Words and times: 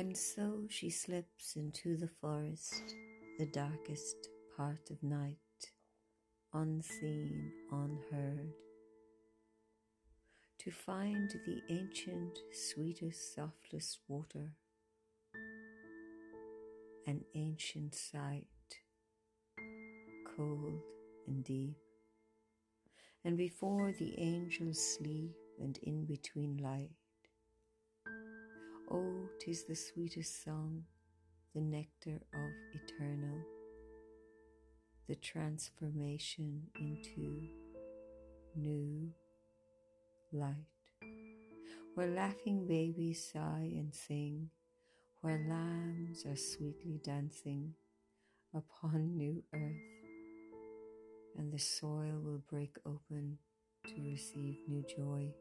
And 0.00 0.16
so 0.16 0.62
she 0.70 0.88
slips 0.88 1.56
into 1.56 1.94
the 1.94 2.08
forest, 2.22 2.94
the 3.38 3.44
darkest 3.44 4.16
part 4.56 4.88
of 4.90 5.02
night, 5.02 5.36
unseen, 6.54 7.52
unheard, 7.70 8.54
to 10.60 10.70
find 10.70 11.28
the 11.44 11.60
ancient, 11.68 12.38
sweetest, 12.50 13.34
softest 13.34 13.98
water, 14.08 14.54
an 17.06 17.20
ancient 17.34 17.94
sight, 17.94 18.46
cold 20.34 20.80
and 21.26 21.44
deep. 21.44 21.76
And 23.22 23.36
before 23.36 23.92
the 23.98 24.18
angels 24.18 24.80
sleep 24.96 25.36
and 25.60 25.76
in 25.82 26.06
between 26.06 26.56
light, 26.56 26.88
tis 29.40 29.64
the 29.64 29.74
sweetest 29.74 30.44
song, 30.44 30.82
the 31.54 31.60
nectar 31.62 32.20
of 32.34 32.50
eternal, 32.74 33.38
the 35.08 35.14
transformation 35.14 36.62
into 36.78 37.48
new 38.54 39.10
light. 40.30 40.54
Where 41.94 42.08
laughing 42.08 42.66
babies 42.66 43.30
sigh 43.32 43.70
and 43.72 43.94
sing, 43.94 44.50
where 45.22 45.42
lambs 45.48 46.26
are 46.26 46.36
sweetly 46.36 47.00
dancing 47.02 47.72
upon 48.54 49.16
new 49.16 49.42
earth, 49.54 50.52
and 51.38 51.50
the 51.50 51.58
soil 51.58 52.20
will 52.22 52.42
break 52.50 52.76
open 52.84 53.38
to 53.86 53.94
receive 54.02 54.58
new 54.68 54.84
joy. 54.94 55.32